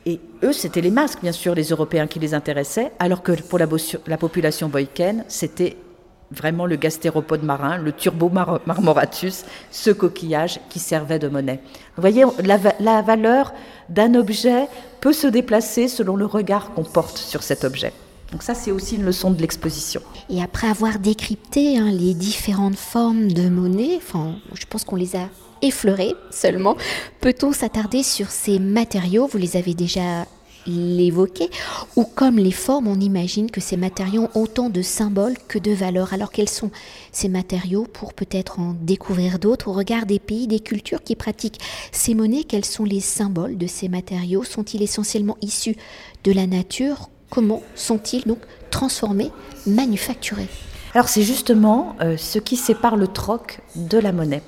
Et 0.06 0.20
eux, 0.44 0.52
c'était 0.52 0.82
les 0.82 0.92
masques, 0.92 1.22
bien 1.22 1.32
sûr, 1.32 1.56
les 1.56 1.70
Européens 1.70 2.08
qui 2.08 2.20
les 2.20 2.34
intéressaient, 2.34 2.92
alors 3.00 3.24
que 3.24 3.32
pour 3.32 3.60
la, 3.60 3.68
la 4.08 4.18
population 4.18 4.68
boïcaine, 4.68 5.24
c'était 5.30 5.78
vraiment 6.34 6.66
le 6.66 6.76
gastéropode 6.76 7.44
marin, 7.44 7.78
le 7.78 7.92
turbo 7.92 8.30
marmoratus, 8.30 9.46
ce 9.72 9.92
coquillage 9.92 10.60
qui 10.70 10.80
servait 10.80 11.20
de 11.20 11.28
monnaie. 11.28 11.60
Vous 11.96 12.02
voyez, 12.02 12.26
la, 12.44 13.02
valeur 13.02 13.54
d'un 13.90 14.16
objet 14.16 14.68
peut 15.02 15.14
se 15.14 15.28
déplacer 15.28 15.88
selon 15.88 16.16
le 16.16 16.26
regard 16.26 16.74
qu'on 16.74 16.84
porte 16.84 17.18
sur 17.18 17.44
cet 17.44 17.64
objet. 17.64 17.94
Donc 18.32 18.42
ça, 18.42 18.56
c'est 18.56 18.72
aussi 18.72 18.96
une 18.96 19.06
leçon 19.06 19.30
de 19.30 19.40
l'exposition. 19.40 20.02
Et 20.30 20.42
après 20.42 20.68
avoir 20.68 20.98
décrypté 20.98 21.78
hein, 21.78 21.92
les 21.92 22.16
différentes 22.16 22.78
formes 22.78 23.32
de 23.32 23.48
monnaie, 23.48 23.98
enfin, 23.98 24.36
je 24.56 24.66
pense 24.66 24.84
qu'on 24.84 24.96
les 24.96 25.16
a 25.16 25.30
effleurées 25.62 26.16
seulement, 26.32 26.76
peut-on 27.22 27.52
s'attarder 27.52 28.02
sur 28.02 28.32
ces 28.32 28.58
matériaux? 28.58 29.28
Vous 29.28 29.38
les 29.38 29.56
avez 29.56 29.76
déjà 29.76 30.26
l'évoquer, 30.68 31.50
ou 31.96 32.04
comme 32.04 32.38
les 32.38 32.52
formes, 32.52 32.88
on 32.88 33.00
imagine 33.00 33.52
que 33.52 33.62
ces 33.62 33.78
matériaux 33.78 34.30
ont 34.34 34.42
autant 34.42 34.70
de 34.70 34.82
symboles 34.82 35.36
que 35.48 35.60
de 35.60 35.72
valeurs. 35.72 36.14
Alors 36.14 36.32
quels 36.32 36.50
sont 36.50 36.72
ces 37.12 37.30
matériaux 37.30 37.86
pour 37.92 38.14
peut-être 38.14 38.60
en 38.60 38.76
découvrir 38.82 39.40
d'autres 39.40 39.68
au 39.68 39.74
regard 39.74 40.06
des 40.06 40.20
pays, 40.20 40.48
des 40.48 40.60
cultures 40.60 41.04
qui 41.04 41.16
pratiquent 41.16 41.62
ces 41.92 42.14
monnaies? 42.14 42.44
Quels 42.44 42.66
sont 42.66 42.86
les 42.86 43.02
symboles 43.02 43.58
de 43.58 43.68
ces 43.68 43.90
matériaux? 43.90 44.44
Sont-ils 44.44 44.82
essentiellement 44.82 45.38
issus 45.42 45.76
de 46.24 46.32
la 46.32 46.48
nature? 46.48 47.10
Comment 47.30 47.62
sont-ils 47.76 48.24
donc 48.26 48.40
transformés, 48.70 49.32
manufacturés? 49.66 50.48
Alors 50.94 51.10
c'est 51.10 51.24
justement 51.24 51.96
euh, 52.02 52.18
ce 52.18 52.38
qui 52.38 52.56
sépare 52.56 52.96
le 52.96 53.08
troc 53.08 53.62
de 53.76 53.98
la 53.98 54.12
monnaie. 54.12 54.44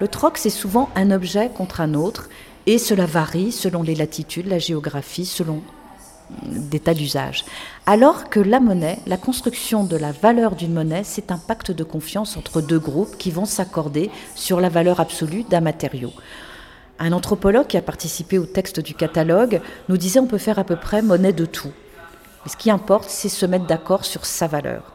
Le 0.00 0.08
troc, 0.08 0.38
c'est 0.38 0.50
souvent 0.50 0.88
un 0.94 1.10
objet 1.10 1.50
contre 1.54 1.80
un 1.80 1.94
autre. 1.94 2.28
Et 2.66 2.78
cela 2.78 3.06
varie 3.06 3.52
selon 3.52 3.82
les 3.82 3.94
latitudes, 3.94 4.46
la 4.46 4.58
géographie, 4.58 5.26
selon 5.26 5.62
des 6.42 6.80
tas 6.80 6.94
d'usages. 6.94 7.44
Alors 7.86 8.30
que 8.30 8.40
la 8.40 8.60
monnaie, 8.60 8.98
la 9.06 9.18
construction 9.18 9.84
de 9.84 9.96
la 9.96 10.12
valeur 10.12 10.56
d'une 10.56 10.72
monnaie, 10.72 11.04
c'est 11.04 11.30
un 11.30 11.38
pacte 11.38 11.70
de 11.70 11.84
confiance 11.84 12.36
entre 12.36 12.62
deux 12.62 12.78
groupes 12.78 13.16
qui 13.18 13.30
vont 13.30 13.44
s'accorder 13.44 14.10
sur 14.34 14.60
la 14.60 14.70
valeur 14.70 15.00
absolue 15.00 15.44
d'un 15.44 15.60
matériau. 15.60 16.12
Un 16.98 17.12
anthropologue 17.12 17.66
qui 17.66 17.76
a 17.76 17.82
participé 17.82 18.38
au 18.38 18.46
texte 18.46 18.80
du 18.80 18.94
catalogue 18.94 19.60
nous 19.88 19.96
disait 19.96 20.20
on 20.20 20.26
peut 20.26 20.38
faire 20.38 20.58
à 20.58 20.64
peu 20.64 20.76
près 20.76 21.02
monnaie 21.02 21.32
de 21.32 21.44
tout. 21.44 21.72
Mais 22.44 22.50
ce 22.50 22.56
qui 22.56 22.70
importe, 22.70 23.10
c'est 23.10 23.28
se 23.28 23.46
mettre 23.46 23.66
d'accord 23.66 24.04
sur 24.04 24.24
sa 24.24 24.46
valeur. 24.46 24.92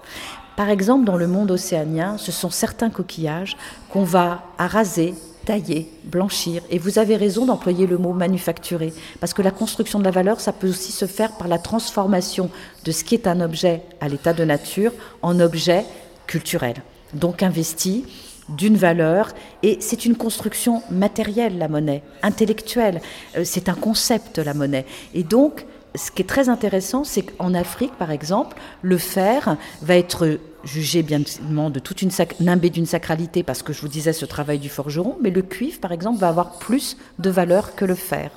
Par 0.55 0.69
exemple, 0.69 1.05
dans 1.05 1.17
le 1.17 1.27
monde 1.27 1.51
océanien, 1.51 2.17
ce 2.17 2.31
sont 2.31 2.49
certains 2.49 2.89
coquillages 2.89 3.55
qu'on 3.89 4.03
va 4.03 4.43
araser, 4.57 5.13
tailler, 5.45 5.89
blanchir. 6.03 6.61
Et 6.69 6.77
vous 6.77 6.99
avez 6.99 7.15
raison 7.15 7.45
d'employer 7.45 7.87
le 7.87 7.97
mot 7.97 8.13
manufacturer, 8.13 8.93
parce 9.19 9.33
que 9.33 9.41
la 9.41 9.51
construction 9.51 9.99
de 9.99 10.03
la 10.03 10.11
valeur, 10.11 10.39
ça 10.39 10.53
peut 10.53 10.69
aussi 10.69 10.91
se 10.91 11.05
faire 11.05 11.33
par 11.33 11.47
la 11.47 11.57
transformation 11.57 12.49
de 12.85 12.91
ce 12.91 13.03
qui 13.03 13.15
est 13.15 13.27
un 13.27 13.41
objet 13.41 13.81
à 14.01 14.07
l'état 14.07 14.33
de 14.33 14.43
nature 14.43 14.91
en 15.21 15.39
objet 15.39 15.85
culturel, 16.27 16.75
donc 17.13 17.43
investi 17.43 18.05
d'une 18.49 18.77
valeur, 18.77 19.29
et 19.63 19.77
c'est 19.79 20.05
une 20.05 20.15
construction 20.15 20.81
matérielle, 20.89 21.57
la 21.57 21.67
monnaie, 21.67 22.01
intellectuelle, 22.23 23.01
euh, 23.37 23.43
c'est 23.43 23.69
un 23.69 23.75
concept, 23.75 24.39
la 24.39 24.53
monnaie. 24.53 24.85
Et 25.13 25.23
donc, 25.23 25.65
ce 25.95 26.11
qui 26.11 26.21
est 26.21 26.25
très 26.25 26.49
intéressant, 26.49 27.03
c'est 27.03 27.23
qu'en 27.23 27.53
Afrique, 27.53 27.93
par 27.97 28.11
exemple, 28.11 28.57
le 28.81 28.97
fer 28.97 29.57
va 29.81 29.95
être 29.97 30.39
jugé 30.63 31.03
bien 31.03 31.19
de 31.19 31.79
toute 31.79 32.01
une 32.01 32.11
nimbé 32.39 32.69
d'une 32.69 32.85
sacralité, 32.85 33.43
parce 33.43 33.63
que 33.63 33.73
je 33.73 33.81
vous 33.81 33.87
disais 33.87 34.13
ce 34.13 34.25
travail 34.25 34.59
du 34.59 34.69
forgeron, 34.69 35.17
mais 35.21 35.29
le 35.29 35.41
cuivre, 35.41 35.79
par 35.79 35.91
exemple, 35.91 36.19
va 36.19 36.29
avoir 36.29 36.59
plus 36.59 36.97
de 37.19 37.29
valeur 37.29 37.75
que 37.75 37.85
le 37.85 37.95
fer. 37.95 38.31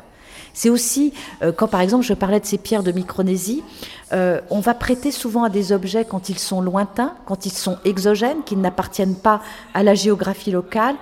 C'est 0.55 0.69
aussi, 0.69 1.13
euh, 1.43 1.53
quand 1.53 1.69
par 1.69 1.81
exemple 1.81 2.05
je 2.05 2.13
parlais 2.13 2.41
de 2.41 2.45
ces 2.45 2.59
pierres 2.59 2.83
de 2.83 2.93
Micronésie, 2.93 3.63
euh, 4.13 4.41
on 4.51 4.61
va 4.61 4.75
prêter 4.75 5.11
souvent 5.11 5.45
à 5.45 5.51
des 5.51 5.73
objets 5.73 6.05
quand 6.05 6.29
ils 6.29 6.39
sont 6.39 6.61
lointains, 6.61 7.15
quand 7.27 7.47
ils 7.47 7.53
sont 7.53 7.79
exogènes, 7.85 8.43
qu'ils 8.45 8.61
n'appartiennent 8.61 9.17
pas 9.17 9.41
à 9.73 9.83
la 9.83 9.95
géographie 9.95 10.51
locale, 10.51 10.97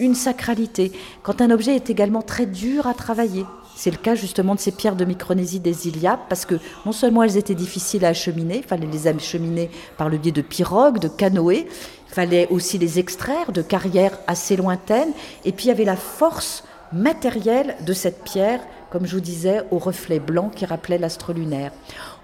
une 0.00 0.14
sacralité. 0.14 0.92
Quand 1.22 1.40
un 1.40 1.50
objet 1.50 1.76
est 1.76 1.90
également 1.90 2.22
très 2.22 2.46
dur 2.46 2.86
à 2.86 2.94
travailler, 2.94 3.44
c'est 3.76 3.90
le 3.90 3.96
cas 3.96 4.14
justement 4.14 4.54
de 4.54 4.60
ces 4.60 4.72
pierres 4.72 4.96
de 4.96 5.04
Micronésie 5.04 5.60
des 5.60 5.88
Iliades, 5.88 6.20
parce 6.28 6.44
que 6.46 6.56
non 6.86 6.92
seulement 6.92 7.22
elles 7.22 7.36
étaient 7.36 7.54
difficiles 7.54 8.04
à 8.04 8.08
acheminer, 8.08 8.58
il 8.58 8.64
fallait 8.64 8.86
les 8.86 9.06
acheminer 9.06 9.70
par 9.96 10.08
le 10.08 10.18
biais 10.18 10.32
de 10.32 10.42
pirogues, 10.42 10.98
de 10.98 11.08
canoës, 11.08 11.66
il 12.08 12.14
fallait 12.14 12.48
aussi 12.48 12.78
les 12.78 12.98
extraire 12.98 13.52
de 13.52 13.62
carrières 13.62 14.18
assez 14.26 14.56
lointaines, 14.56 15.12
et 15.44 15.52
puis 15.52 15.66
il 15.66 15.68
y 15.68 15.72
avait 15.72 15.84
la 15.84 15.96
force 15.96 16.64
matérielle 16.92 17.76
de 17.84 17.92
cette 17.92 18.22
pierre 18.22 18.60
comme 18.94 19.06
je 19.06 19.16
vous 19.16 19.20
disais, 19.20 19.64
au 19.72 19.78
reflet 19.78 20.20
blanc 20.20 20.50
qui 20.54 20.66
rappelait 20.66 20.98
l'astre 20.98 21.32
lunaire. 21.32 21.72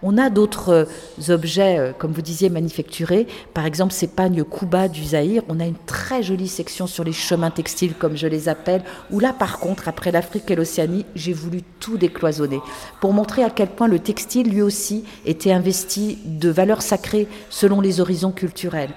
On 0.02 0.16
a 0.16 0.30
d'autres 0.30 0.71
euh, 0.71 1.33
objets, 1.33 1.78
euh, 1.78 1.92
comme 1.97 2.12
vous 2.12 2.23
disiez, 2.23 2.49
manufacturés. 2.49 3.26
Par 3.54 3.66
exemple, 3.66 3.92
ces 3.92 4.07
pagnes 4.07 4.45
Kuba 4.45 4.88
du 4.88 5.04
Zaïre. 5.04 5.42
On 5.49 5.61
a 5.61 5.66
une 5.66 5.75
très 5.87 6.23
jolie 6.23 6.49
section 6.49 6.87
sur 6.87 7.04
les 7.04 7.12
chemins 7.12 7.50
textiles, 7.50 7.95
comme 7.95 8.16
je 8.16 8.26
les 8.26 8.49
appelle, 8.49 8.83
où 9.11 9.21
là, 9.21 9.33
par 9.33 9.59
contre, 9.59 9.88
après 9.88 10.11
l'Afrique 10.11 10.50
et 10.50 10.57
l'Océanie, 10.57 11.04
j'ai 11.14 11.33
voulu 11.33 11.62
tout 11.80 11.99
décloisonner 11.99 12.61
pour 13.00 13.12
montrer 13.12 13.42
à 13.42 13.50
quel 13.50 13.69
point 13.69 13.88
le 13.88 13.99
textile, 13.99 14.50
lui 14.50 14.62
aussi, 14.62 15.04
était 15.26 15.52
investi 15.52 16.19
de 16.25 16.49
valeurs 16.49 16.83
sacrées 16.83 17.28
selon 17.50 17.80
les 17.80 18.00
horizons 18.00 18.33
culturels. 18.33 18.90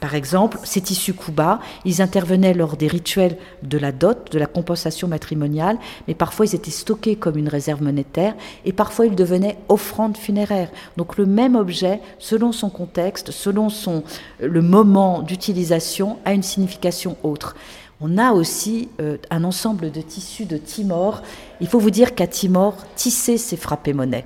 Par 0.00 0.14
exemple, 0.14 0.58
ces 0.62 0.80
tissus 0.80 1.12
Kuba, 1.12 1.60
ils 1.84 2.00
intervenaient 2.00 2.54
lors 2.54 2.76
des 2.76 2.86
rituels 2.86 3.36
de 3.62 3.78
la 3.78 3.90
dot, 3.90 4.30
de 4.30 4.38
la 4.38 4.46
compensation 4.46 5.08
matrimoniale, 5.08 5.78
mais 6.06 6.14
parfois 6.14 6.46
ils 6.46 6.54
étaient 6.54 6.70
stockés 6.70 7.16
comme 7.16 7.36
une 7.36 7.48
réserve 7.48 7.82
monétaire 7.82 8.34
et 8.64 8.72
parfois 8.72 9.06
ils 9.06 9.16
devenaient 9.16 9.58
offrandes 9.68 10.16
funéraires. 10.16 10.70
Donc 10.96 11.16
le 11.18 11.26
même 11.26 11.56
objet, 11.56 12.00
selon 12.18 12.52
son 12.52 12.70
contexte, 12.70 13.32
selon 13.32 13.70
son, 13.70 14.04
le 14.40 14.62
moment 14.62 15.22
d'utilisation, 15.22 16.18
a 16.24 16.32
une 16.32 16.42
signification 16.42 17.16
autre. 17.22 17.56
On 18.00 18.16
a 18.18 18.32
aussi 18.32 18.88
euh, 19.00 19.16
un 19.30 19.42
ensemble 19.42 19.90
de 19.90 20.00
tissus 20.00 20.44
de 20.44 20.56
Timor. 20.56 21.22
Il 21.60 21.66
faut 21.66 21.80
vous 21.80 21.90
dire 21.90 22.14
qu'à 22.14 22.28
Timor, 22.28 22.76
tisser, 22.94 23.38
c'est 23.38 23.56
frapper 23.56 23.92
monnaie 23.92 24.24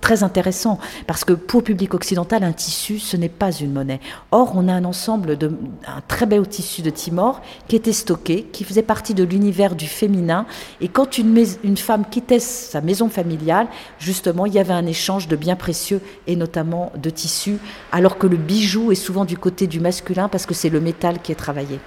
très 0.00 0.22
intéressant 0.22 0.78
parce 1.06 1.24
que 1.24 1.32
pour 1.32 1.60
le 1.60 1.64
public 1.64 1.94
occidental, 1.94 2.44
un 2.44 2.52
tissu, 2.52 2.98
ce 2.98 3.16
n'est 3.16 3.28
pas 3.28 3.52
une 3.52 3.72
monnaie. 3.72 4.00
Or, 4.30 4.52
on 4.54 4.68
a 4.68 4.72
un 4.72 4.84
ensemble 4.84 5.36
de 5.36 5.52
un 5.86 6.00
très 6.06 6.26
beau 6.26 6.44
tissu 6.44 6.82
de 6.82 6.90
Timor 6.90 7.40
qui 7.66 7.76
était 7.76 7.92
stocké, 7.92 8.44
qui 8.44 8.64
faisait 8.64 8.82
partie 8.82 9.14
de 9.14 9.24
l'univers 9.24 9.74
du 9.74 9.86
féminin. 9.86 10.46
Et 10.80 10.88
quand 10.88 11.18
une, 11.18 11.44
une 11.64 11.76
femme 11.76 12.04
quittait 12.10 12.40
sa 12.40 12.80
maison 12.80 13.08
familiale, 13.08 13.68
justement, 13.98 14.46
il 14.46 14.54
y 14.54 14.58
avait 14.58 14.72
un 14.72 14.86
échange 14.86 15.28
de 15.28 15.36
biens 15.36 15.56
précieux 15.56 16.00
et 16.26 16.36
notamment 16.36 16.92
de 16.96 17.10
tissus, 17.10 17.58
alors 17.92 18.18
que 18.18 18.26
le 18.26 18.36
bijou 18.36 18.92
est 18.92 18.96
souvent 18.96 19.24
du 19.24 19.36
côté 19.36 19.66
du 19.66 19.80
masculin 19.80 20.28
parce 20.28 20.46
que 20.46 20.54
c'est 20.54 20.70
le 20.70 20.80
métal 20.80 21.20
qui 21.20 21.32
est 21.32 21.36
travaillé. 21.36 21.80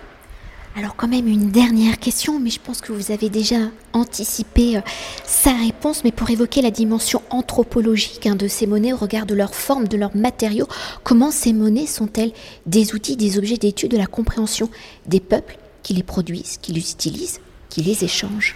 Alors 0.74 0.96
quand 0.96 1.10
même 1.10 1.28
une 1.28 1.52
dernière 1.52 2.00
question, 2.00 2.40
mais 2.40 2.50
je 2.50 2.60
pense 2.60 2.80
que 2.80 2.94
vous 2.94 3.12
avez 3.12 3.30
déjà 3.30 3.58
anticipé 3.92 4.78
euh, 4.78 4.82
sa 5.26 5.52
réponse, 5.52 6.06
mais 6.06 6.14
pour 6.14 6.30
évoquer 6.30 6.62
la 6.62 6.72
dimension 6.72 7.22
anthropologique 7.30 8.26
hein, 8.26 8.36
de 8.36 8.48
ces 8.48 8.68
monnaies 8.68 8.94
au 8.94 8.98
regard 8.98 9.26
de 9.26 9.36
leur 9.36 9.54
forme, 9.54 9.90
de 9.90 9.98
leurs 9.98 10.16
matériaux, 10.16 10.68
comment 11.04 11.30
ces 11.30 11.52
monnaies 11.52 11.88
sont-elles 11.88 12.32
des 12.68 12.96
outils, 12.96 13.18
des 13.18 13.38
objets 13.38 13.58
d'étude 13.58 13.92
de 13.92 13.98
la 13.98 14.08
compréhension 14.08 14.70
des 15.08 15.20
peuples 15.20 15.58
qui 15.84 15.94
les 15.94 16.04
produisent, 16.04 16.58
qui 16.62 16.72
les 16.72 16.92
utilisent, 16.92 17.42
qui 17.70 17.82
les 17.82 18.06
échangent? 18.06 18.56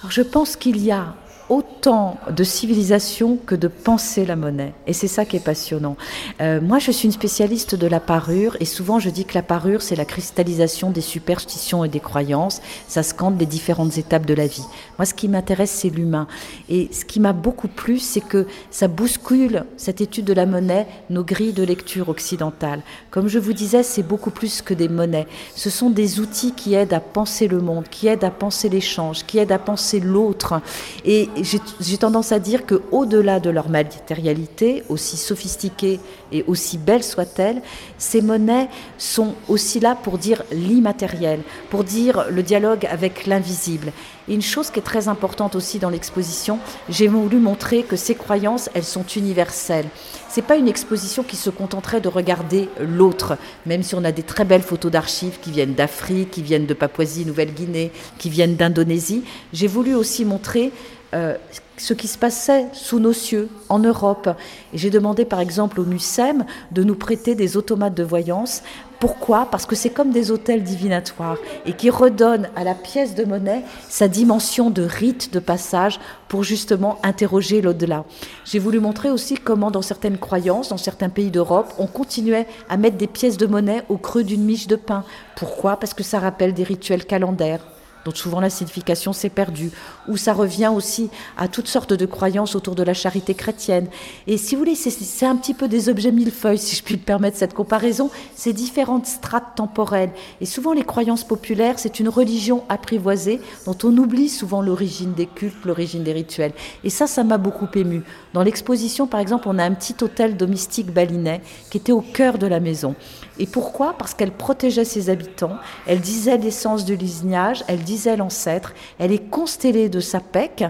Alors 0.00 0.10
je 0.10 0.22
pense 0.22 0.56
qu'il 0.56 0.84
y 0.84 0.90
a 0.90 1.16
autant 1.50 2.16
de 2.30 2.44
civilisation 2.44 3.36
que 3.44 3.56
de 3.56 3.68
penser 3.68 4.24
la 4.24 4.36
monnaie. 4.36 4.72
Et 4.86 4.92
c'est 4.92 5.08
ça 5.08 5.24
qui 5.24 5.36
est 5.36 5.44
passionnant. 5.44 5.96
Euh, 6.40 6.60
moi, 6.60 6.78
je 6.78 6.92
suis 6.92 7.06
une 7.06 7.12
spécialiste 7.12 7.74
de 7.74 7.86
la 7.88 8.00
parure 8.00 8.56
et 8.60 8.64
souvent 8.64 9.00
je 9.00 9.10
dis 9.10 9.24
que 9.24 9.34
la 9.34 9.42
parure, 9.42 9.82
c'est 9.82 9.96
la 9.96 10.04
cristallisation 10.04 10.90
des 10.90 11.00
superstitions 11.00 11.84
et 11.84 11.88
des 11.88 12.00
croyances. 12.00 12.62
Ça 12.86 13.02
scande 13.02 13.38
les 13.38 13.46
différentes 13.46 13.98
étapes 13.98 14.26
de 14.26 14.34
la 14.34 14.46
vie. 14.46 14.64
Moi, 14.96 15.04
ce 15.04 15.12
qui 15.12 15.28
m'intéresse, 15.28 15.72
c'est 15.72 15.90
l'humain. 15.90 16.28
Et 16.68 16.88
ce 16.92 17.04
qui 17.04 17.18
m'a 17.18 17.32
beaucoup 17.32 17.68
plu, 17.68 17.98
c'est 17.98 18.20
que 18.20 18.46
ça 18.70 18.86
bouscule 18.86 19.64
cette 19.76 20.00
étude 20.00 20.26
de 20.26 20.32
la 20.32 20.46
monnaie, 20.46 20.86
nos 21.10 21.24
grilles 21.24 21.52
de 21.52 21.64
lecture 21.64 22.08
occidentales. 22.08 22.82
Comme 23.10 23.26
je 23.26 23.40
vous 23.40 23.52
disais, 23.52 23.82
c'est 23.82 24.04
beaucoup 24.04 24.30
plus 24.30 24.62
que 24.62 24.72
des 24.72 24.88
monnaies. 24.88 25.26
Ce 25.56 25.68
sont 25.68 25.90
des 25.90 26.20
outils 26.20 26.52
qui 26.52 26.74
aident 26.74 26.92
à 26.92 27.00
penser 27.00 27.48
le 27.48 27.60
monde, 27.60 27.88
qui 27.90 28.06
aident 28.06 28.24
à 28.24 28.30
penser 28.30 28.68
l'échange, 28.68 29.24
qui 29.26 29.38
aident 29.38 29.52
à 29.52 29.58
penser 29.58 29.98
l'autre. 29.98 30.60
Et 31.04 31.28
j'ai 31.44 31.98
tendance 31.98 32.32
à 32.32 32.38
dire 32.38 32.66
que 32.66 32.82
au-delà 32.90 33.40
de 33.40 33.50
leur 33.50 33.68
matérialité, 33.68 34.82
aussi 34.88 35.16
sophistiquée 35.16 36.00
et 36.32 36.44
aussi 36.46 36.78
belle 36.78 37.04
soit-elle, 37.04 37.62
ces 37.98 38.20
monnaies 38.22 38.68
sont 38.98 39.34
aussi 39.48 39.80
là 39.80 39.94
pour 39.94 40.18
dire 40.18 40.42
l'immatériel, 40.52 41.40
pour 41.70 41.84
dire 41.84 42.26
le 42.30 42.42
dialogue 42.42 42.86
avec 42.86 43.26
l'invisible. 43.26 43.92
Et 44.28 44.34
une 44.34 44.42
chose 44.42 44.70
qui 44.70 44.78
est 44.78 44.82
très 44.82 45.08
importante 45.08 45.56
aussi 45.56 45.78
dans 45.78 45.90
l'exposition, 45.90 46.58
j'ai 46.88 47.08
voulu 47.08 47.38
montrer 47.38 47.82
que 47.82 47.96
ces 47.96 48.14
croyances, 48.14 48.70
elles 48.74 48.84
sont 48.84 49.04
universelles. 49.16 49.88
C'est 50.28 50.42
pas 50.42 50.56
une 50.56 50.68
exposition 50.68 51.24
qui 51.24 51.36
se 51.36 51.50
contenterait 51.50 52.00
de 52.00 52.08
regarder 52.08 52.68
l'autre, 52.78 53.36
même 53.66 53.82
si 53.82 53.94
on 53.96 54.04
a 54.04 54.12
des 54.12 54.22
très 54.22 54.44
belles 54.44 54.62
photos 54.62 54.92
d'archives 54.92 55.40
qui 55.40 55.50
viennent 55.50 55.74
d'Afrique, 55.74 56.30
qui 56.30 56.42
viennent 56.42 56.66
de 56.66 56.74
Papouasie-Nouvelle-Guinée, 56.74 57.90
qui 58.18 58.30
viennent 58.30 58.54
d'Indonésie. 58.54 59.24
J'ai 59.52 59.66
voulu 59.66 59.94
aussi 59.94 60.24
montrer 60.24 60.72
euh, 61.12 61.34
ce 61.76 61.94
qui 61.94 62.06
se 62.08 62.18
passait 62.18 62.66
sous 62.72 63.00
nos 63.00 63.12
cieux, 63.12 63.48
en 63.68 63.78
Europe. 63.78 64.28
J'ai 64.74 64.90
demandé 64.90 65.24
par 65.24 65.40
exemple 65.40 65.80
au 65.80 65.84
MUSEM 65.84 66.44
de 66.70 66.84
nous 66.84 66.94
prêter 66.94 67.34
des 67.34 67.56
automates 67.56 67.94
de 67.94 68.04
voyance. 68.04 68.62
Pourquoi? 69.00 69.48
Parce 69.50 69.64
que 69.64 69.74
c'est 69.74 69.90
comme 69.90 70.10
des 70.10 70.30
hôtels 70.30 70.62
divinatoires 70.62 71.38
et 71.64 71.72
qui 71.72 71.88
redonnent 71.88 72.50
à 72.54 72.64
la 72.64 72.74
pièce 72.74 73.14
de 73.14 73.24
monnaie 73.24 73.64
sa 73.88 74.08
dimension 74.08 74.68
de 74.68 74.82
rite 74.82 75.32
de 75.32 75.40
passage 75.40 75.98
pour 76.28 76.44
justement 76.44 76.98
interroger 77.02 77.62
l'au-delà. 77.62 78.04
J'ai 78.44 78.58
voulu 78.58 78.78
montrer 78.78 79.10
aussi 79.10 79.34
comment 79.34 79.70
dans 79.70 79.82
certaines 79.82 80.18
croyances, 80.18 80.68
dans 80.68 80.76
certains 80.76 81.08
pays 81.08 81.30
d'Europe, 81.30 81.72
on 81.78 81.86
continuait 81.86 82.46
à 82.68 82.76
mettre 82.76 82.98
des 82.98 83.06
pièces 83.06 83.38
de 83.38 83.46
monnaie 83.46 83.82
au 83.88 83.96
creux 83.96 84.22
d'une 84.22 84.44
miche 84.44 84.66
de 84.66 84.76
pain. 84.76 85.02
Pourquoi? 85.34 85.76
Parce 85.76 85.94
que 85.94 86.04
ça 86.04 86.20
rappelle 86.20 86.52
des 86.52 86.64
rituels 86.64 87.06
calendaires 87.06 87.64
dont 88.04 88.14
souvent 88.14 88.40
la 88.40 88.50
signification 88.50 89.12
s'est 89.12 89.28
perdue, 89.28 89.70
ou 90.08 90.16
ça 90.16 90.32
revient 90.32 90.70
aussi 90.74 91.10
à 91.36 91.48
toutes 91.48 91.68
sortes 91.68 91.92
de 91.92 92.06
croyances 92.06 92.54
autour 92.54 92.74
de 92.74 92.82
la 92.82 92.94
charité 92.94 93.34
chrétienne. 93.34 93.88
Et 94.26 94.36
si 94.36 94.54
vous 94.54 94.60
voulez, 94.60 94.74
c'est 94.74 95.26
un 95.26 95.36
petit 95.36 95.54
peu 95.54 95.68
des 95.68 95.88
objets 95.88 96.12
millefeuilles, 96.12 96.58
si 96.58 96.76
je 96.76 96.82
puis 96.82 96.96
me 96.96 97.00
permettre 97.00 97.36
cette 97.36 97.54
comparaison, 97.54 98.10
ces 98.34 98.52
différentes 98.52 99.06
strates 99.06 99.54
temporelles. 99.56 100.12
Et 100.40 100.46
souvent, 100.46 100.72
les 100.72 100.84
croyances 100.84 101.24
populaires, 101.24 101.78
c'est 101.78 102.00
une 102.00 102.08
religion 102.08 102.64
apprivoisée 102.68 103.40
dont 103.66 103.76
on 103.84 103.96
oublie 103.96 104.28
souvent 104.28 104.62
l'origine 104.62 105.12
des 105.12 105.26
cultes, 105.26 105.64
l'origine 105.64 106.02
des 106.02 106.12
rituels. 106.12 106.52
Et 106.84 106.90
ça, 106.90 107.06
ça 107.06 107.24
m'a 107.24 107.38
beaucoup 107.38 107.68
ému. 107.74 108.02
Dans 108.32 108.42
l'exposition, 108.42 109.06
par 109.06 109.20
exemple, 109.20 109.48
on 109.48 109.58
a 109.58 109.64
un 109.64 109.72
petit 109.72 109.96
hôtel 110.02 110.36
domestique 110.36 110.92
balinais 110.92 111.42
qui 111.70 111.78
était 111.78 111.92
au 111.92 112.00
cœur 112.00 112.38
de 112.38 112.46
la 112.46 112.60
maison. 112.60 112.94
Et 113.38 113.46
pourquoi? 113.46 113.94
Parce 113.96 114.14
qu'elle 114.14 114.32
protégeait 114.32 114.84
ses 114.84 115.08
habitants, 115.08 115.56
elle 115.86 116.00
disait 116.00 116.36
l'essence 116.36 116.84
de 116.84 116.94
l'ignage, 116.94 117.64
elle 117.68 117.82
disait 117.90 118.16
l'ancêtre, 118.16 118.72
elle 118.98 119.12
est 119.12 119.30
constellée 119.30 119.88
de 119.88 120.00
sa 120.00 120.20
PEC. 120.20 120.64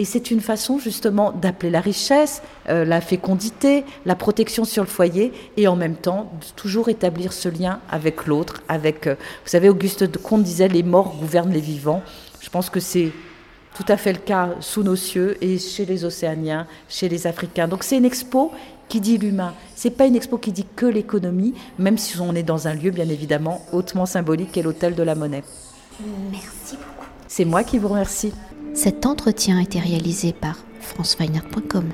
Et 0.00 0.04
c'est 0.04 0.30
une 0.30 0.40
façon 0.40 0.78
justement 0.78 1.32
d'appeler 1.32 1.70
la 1.70 1.80
richesse, 1.80 2.40
euh, 2.68 2.84
la 2.84 3.00
fécondité, 3.00 3.84
la 4.06 4.14
protection 4.14 4.64
sur 4.64 4.84
le 4.84 4.88
foyer, 4.88 5.32
et 5.56 5.66
en 5.66 5.74
même 5.74 5.96
temps 5.96 6.30
toujours 6.54 6.88
établir 6.88 7.32
ce 7.32 7.48
lien 7.48 7.80
avec 7.90 8.26
l'autre. 8.26 8.62
Avec, 8.68 9.08
euh, 9.08 9.14
vous 9.14 9.50
savez, 9.50 9.68
Auguste 9.68 10.04
de 10.04 10.18
Comte 10.18 10.44
disait 10.44 10.68
les 10.68 10.84
morts 10.84 11.16
gouvernent 11.18 11.52
les 11.52 11.60
vivants. 11.60 12.02
Je 12.40 12.48
pense 12.48 12.70
que 12.70 12.78
c'est 12.78 13.10
tout 13.74 13.86
à 13.88 13.96
fait 13.96 14.12
le 14.12 14.20
cas 14.20 14.50
sous 14.60 14.84
nos 14.84 14.94
cieux 14.94 15.36
et 15.40 15.58
chez 15.58 15.84
les 15.84 16.04
Océaniens, 16.04 16.66
chez 16.88 17.08
les 17.08 17.26
Africains. 17.26 17.66
Donc 17.66 17.82
c'est 17.82 17.96
une 17.96 18.04
expo 18.04 18.52
qui 18.88 19.00
dit 19.00 19.18
l'humain. 19.18 19.54
C'est 19.74 19.90
pas 19.90 20.06
une 20.06 20.16
expo 20.16 20.38
qui 20.38 20.52
dit 20.52 20.66
que 20.76 20.86
l'économie, 20.86 21.54
même 21.78 21.98
si 21.98 22.20
on 22.20 22.34
est 22.36 22.42
dans 22.44 22.68
un 22.68 22.74
lieu 22.74 22.90
bien 22.90 23.08
évidemment 23.08 23.62
hautement 23.72 24.06
symbolique 24.06 24.52
qu'est 24.52 24.62
l'hôtel 24.62 24.94
de 24.94 25.02
la 25.02 25.16
Monnaie. 25.16 25.42
Merci 26.30 26.76
beaucoup. 26.76 27.06
C'est 27.26 27.44
moi 27.44 27.64
qui 27.64 27.78
vous 27.78 27.88
remercie. 27.88 28.32
Cet 28.74 29.06
entretien 29.06 29.58
a 29.58 29.62
été 29.62 29.80
réalisé 29.80 30.32
par 30.32 30.56
franceweiner.com. 30.80 31.90